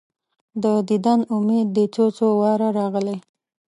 د 0.63 0.65
دیدن 0.87 1.19
امید 1.35 1.67
دي 1.75 1.85
څو، 1.95 2.05
څو 2.17 2.27
واره 2.39 2.67
راغلی 2.79 3.17